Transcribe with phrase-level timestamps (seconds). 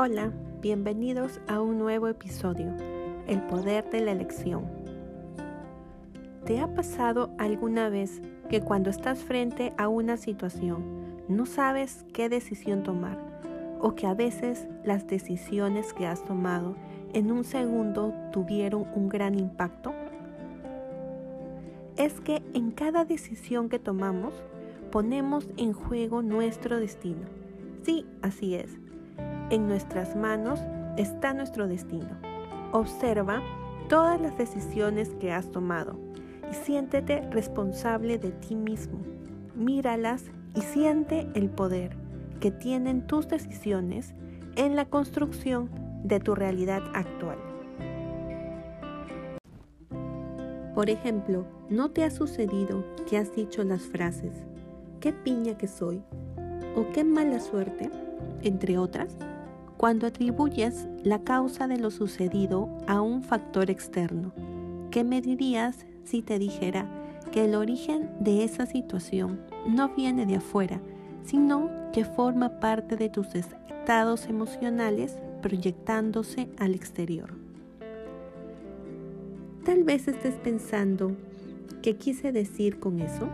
[0.00, 0.30] Hola,
[0.62, 2.72] bienvenidos a un nuevo episodio,
[3.26, 4.64] El poder de la elección.
[6.44, 10.84] ¿Te ha pasado alguna vez que cuando estás frente a una situación
[11.26, 13.18] no sabes qué decisión tomar
[13.80, 16.76] o que a veces las decisiones que has tomado
[17.12, 19.92] en un segundo tuvieron un gran impacto?
[21.96, 24.32] Es que en cada decisión que tomamos
[24.92, 27.26] ponemos en juego nuestro destino.
[27.82, 28.78] Sí, así es
[29.50, 30.60] en nuestras manos
[30.96, 32.18] está nuestro destino.
[32.72, 33.42] Observa
[33.88, 35.98] todas las decisiones que has tomado
[36.50, 38.98] y siéntete responsable de ti mismo.
[39.54, 41.96] Míralas y siente el poder
[42.40, 44.14] que tienen tus decisiones
[44.56, 45.70] en la construcción
[46.04, 47.38] de tu realidad actual.
[50.74, 54.32] Por ejemplo, ¿no te ha sucedido que has dicho las frases,
[55.00, 56.02] qué piña que soy
[56.76, 57.90] o qué mala suerte,
[58.42, 59.16] entre otras?
[59.78, 64.32] cuando atribuyes la causa de lo sucedido a un factor externo.
[64.90, 66.86] ¿Qué me dirías si te dijera
[67.32, 70.80] que el origen de esa situación no viene de afuera,
[71.22, 77.30] sino que forma parte de tus estados emocionales proyectándose al exterior?
[79.64, 81.12] Tal vez estés pensando,
[81.82, 83.28] ¿qué quise decir con eso?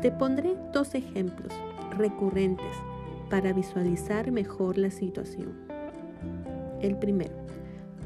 [0.00, 1.52] Te pondré dos ejemplos
[1.96, 2.74] recurrentes
[3.32, 5.54] para visualizar mejor la situación.
[6.82, 7.32] El primero,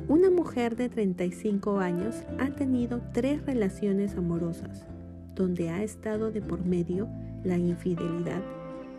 [0.07, 4.87] una mujer de 35 años ha tenido tres relaciones amorosas,
[5.35, 7.09] donde ha estado de por medio
[7.43, 8.41] la infidelidad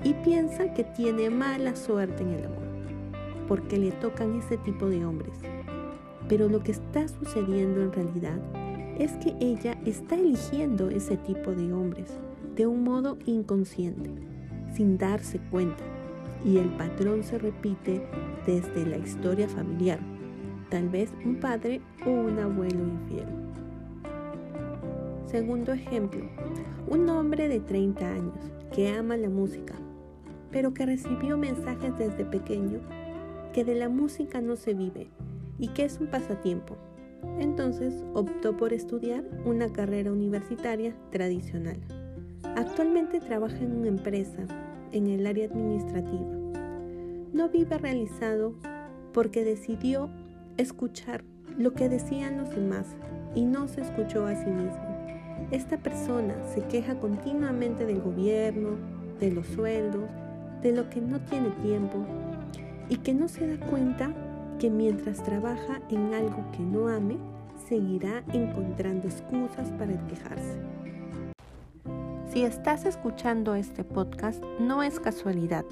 [0.03, 2.67] y piensa que tiene mala suerte en el amor,
[3.47, 5.39] porque le tocan ese tipo de hombres.
[6.27, 8.39] Pero lo que está sucediendo en realidad
[8.99, 12.19] es que ella está eligiendo ese tipo de hombres
[12.57, 14.11] de un modo inconsciente,
[14.73, 15.85] sin darse cuenta
[16.43, 18.01] y el patrón se repite
[18.45, 19.99] desde la historia familiar,
[20.69, 23.27] tal vez un padre o un abuelo infiel.
[25.25, 26.25] Segundo ejemplo,
[26.87, 29.75] un hombre de 30 años que ama la música,
[30.51, 32.79] pero que recibió mensajes desde pequeño
[33.53, 35.07] que de la música no se vive
[35.59, 36.77] y que es un pasatiempo.
[37.39, 41.77] Entonces optó por estudiar una carrera universitaria tradicional.
[42.55, 44.47] Actualmente trabaja en una empresa
[44.91, 46.25] en el área administrativa.
[47.33, 48.53] No vive realizado
[49.13, 50.09] porque decidió
[50.57, 51.23] escuchar
[51.57, 52.95] lo que decían los demás
[53.35, 54.97] y no se escuchó a sí mismo.
[55.51, 58.71] Esta persona se queja continuamente del gobierno,
[59.19, 60.09] de los sueldos,
[60.61, 62.05] de lo que no tiene tiempo
[62.89, 64.13] y que no se da cuenta
[64.59, 67.17] que mientras trabaja en algo que no ame,
[67.67, 70.57] seguirá encontrando excusas para quejarse.
[72.29, 75.63] Si estás escuchando este podcast, no es casualidad.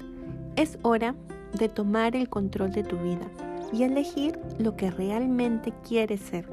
[0.56, 1.14] Es hora
[1.52, 3.26] de tomar el control de tu vida
[3.72, 6.50] y elegir lo que realmente quieres ser.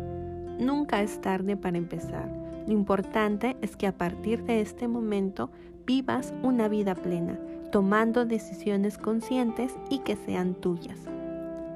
[0.59, 2.29] Nunca es tarde para empezar.
[2.67, 5.49] Lo importante es que a partir de este momento
[5.85, 7.39] vivas una vida plena,
[7.71, 10.99] tomando decisiones conscientes y que sean tuyas.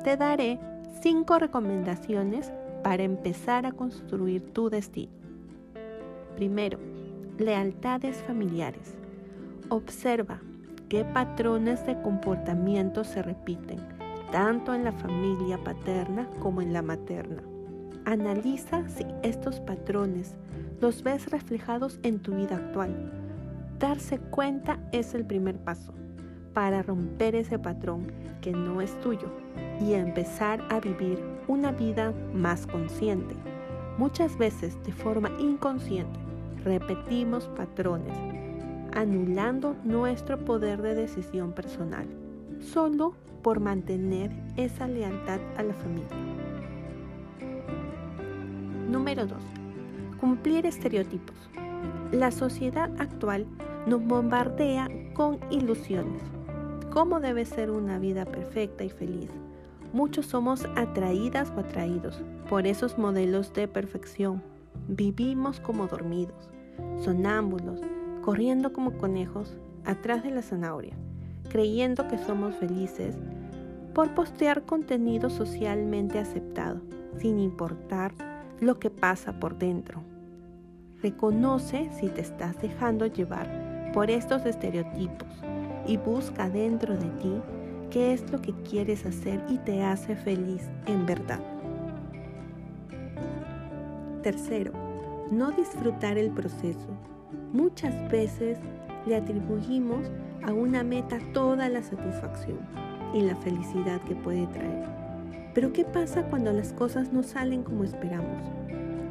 [0.04, 0.59] Te daré
[1.02, 2.52] cinco recomendaciones
[2.84, 5.12] para empezar a construir tu destino.
[6.36, 6.78] Primero,
[7.40, 8.96] lealtades familiares.
[9.70, 10.40] Observa
[10.90, 13.80] qué patrones de comportamiento se repiten,
[14.31, 17.44] tanto en la familia paterna como en la materna.
[18.06, 20.36] Analiza si estos patrones
[20.80, 23.12] los ves reflejados en tu vida actual.
[23.80, 25.94] Darse cuenta es el primer paso
[26.53, 28.12] para romper ese patrón
[28.42, 29.30] que no es tuyo
[29.80, 33.36] y empezar a vivir una vida más consciente.
[33.97, 36.27] Muchas veces de forma inconsciente
[36.63, 38.18] repetimos patrones,
[38.94, 42.07] anulando nuestro poder de decisión personal,
[42.59, 46.07] solo por mantener esa lealtad a la familia.
[48.90, 49.38] Número 2.
[50.19, 51.35] Cumplir estereotipos.
[52.12, 53.46] La sociedad actual
[53.85, 56.22] nos bombardea con ilusiones.
[56.91, 59.29] ¿Cómo debe ser una vida perfecta y feliz?
[59.93, 64.41] Muchos somos atraídas o atraídos por esos modelos de perfección.
[64.88, 66.50] Vivimos como dormidos
[67.00, 67.82] sonámbulos,
[68.22, 70.96] corriendo como conejos atrás de la zanahoria,
[71.50, 73.16] creyendo que somos felices
[73.94, 76.82] por postear contenido socialmente aceptado,
[77.18, 78.14] sin importar
[78.59, 80.03] lo que pasa por dentro.
[81.02, 85.30] Reconoce si te estás dejando llevar por estos estereotipos
[85.88, 87.41] y busca dentro de ti
[87.91, 91.40] qué es lo que quieres hacer y te hace feliz en verdad.
[94.22, 94.72] Tercero,
[95.31, 96.87] no disfrutar el proceso.
[97.53, 98.58] Muchas veces
[99.05, 100.09] le atribuimos
[100.43, 102.59] a una meta toda la satisfacción,
[103.14, 104.85] y la felicidad que puede traer.
[105.53, 108.43] Pero ¿qué pasa cuando las cosas no salen como esperamos?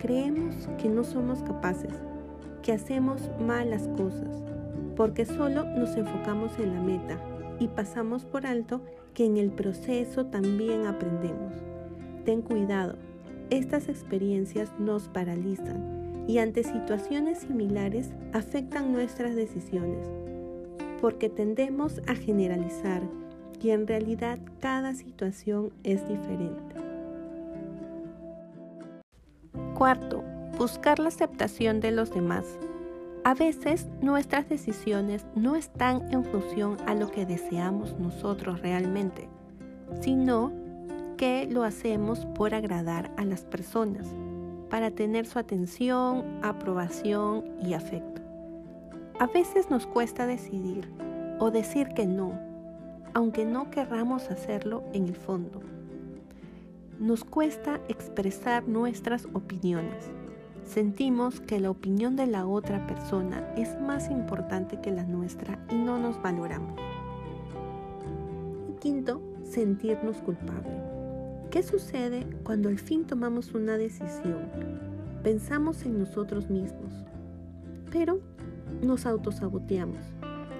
[0.00, 1.94] Creemos que no somos capaces,
[2.62, 4.42] que hacemos mal las cosas,
[4.96, 7.18] porque solo nos enfocamos en la meta
[7.58, 8.82] y pasamos por alto
[9.14, 11.52] que en el proceso también aprendemos.
[12.24, 12.96] Ten cuidado,
[13.50, 20.06] estas experiencias nos paralizan y ante situaciones similares afectan nuestras decisiones,
[21.00, 23.02] porque tendemos a generalizar
[23.62, 26.76] y en realidad cada situación es diferente.
[29.74, 30.24] Cuarto,
[30.58, 32.44] buscar la aceptación de los demás.
[33.24, 39.28] A veces nuestras decisiones no están en función a lo que deseamos nosotros realmente,
[40.00, 40.52] sino
[41.16, 44.06] que lo hacemos por agradar a las personas,
[44.70, 48.22] para tener su atención, aprobación y afecto.
[49.18, 50.88] A veces nos cuesta decidir
[51.38, 52.38] o decir que no,
[53.14, 55.60] aunque no querramos hacerlo en el fondo.
[56.98, 60.10] Nos cuesta expresar nuestras opiniones
[60.66, 65.76] sentimos que la opinión de la otra persona es más importante que la nuestra y
[65.76, 66.78] no nos valoramos.
[68.70, 70.95] Y quinto, sentirnos culpables.
[71.56, 74.50] ¿Qué sucede cuando al fin tomamos una decisión?
[75.22, 76.92] Pensamos en nosotros mismos,
[77.90, 78.20] pero
[78.82, 80.04] nos autosaboteamos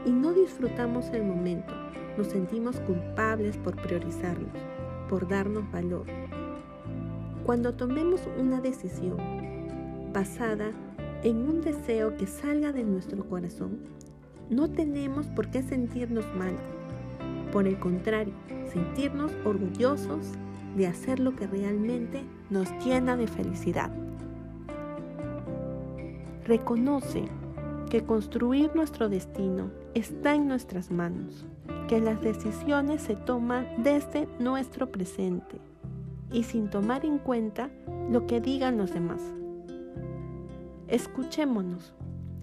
[0.06, 1.75] y no disfrutamos el momento.
[2.16, 4.54] Nos sentimos culpables por priorizarnos,
[5.10, 6.06] por darnos valor.
[7.44, 9.19] Cuando tomemos una decisión,
[10.14, 10.70] basada
[11.22, 13.81] en un deseo que salga de nuestro corazón,
[14.49, 16.56] no tenemos por qué sentirnos mal.
[17.52, 18.32] Por el contrario,
[18.72, 20.38] sentirnos orgullosos
[20.76, 23.90] de hacer lo que realmente nos llena de felicidad.
[26.44, 27.25] Reconoce
[27.90, 31.46] que construir nuestro destino está en nuestras manos,
[31.88, 35.58] que las decisiones se toman desde nuestro presente
[36.31, 37.70] y sin tomar en cuenta
[38.11, 39.23] lo que digan los demás.
[40.88, 41.94] Escuchémonos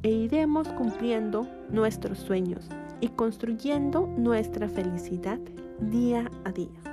[0.01, 2.68] e iremos cumpliendo nuestros sueños
[3.00, 5.39] y construyendo nuestra felicidad
[5.80, 6.93] día a día.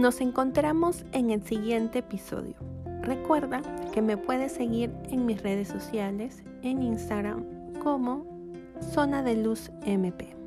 [0.00, 2.54] Nos encontramos en el siguiente episodio.
[3.02, 3.60] Recuerda
[3.92, 7.44] que me puedes seguir en mis redes sociales, en Instagram
[7.82, 8.24] como
[8.94, 10.39] Zona de Luz MP.